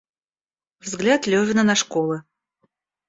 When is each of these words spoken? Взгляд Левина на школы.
Взгляд 0.79 1.27
Левина 1.27 1.61
на 1.61 1.75
школы. 1.75 2.23